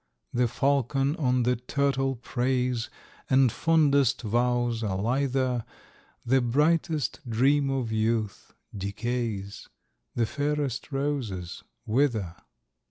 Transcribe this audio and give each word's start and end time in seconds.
The 0.33 0.47
falcon 0.47 1.15
on 1.17 1.43
the 1.43 1.55
turtle 1.55 2.15
preys, 2.15 2.89
And 3.29 3.51
fondest 3.51 4.23
vows 4.23 4.81
are 4.81 4.97
lither, 4.97 5.63
The 6.25 6.41
brightest 6.41 7.19
dream 7.29 7.69
of 7.69 7.91
youth 7.91 8.51
decays, 8.75 9.69
The 10.15 10.25
fairest 10.25 10.91
roses 10.91 11.61
wither. 11.85 12.35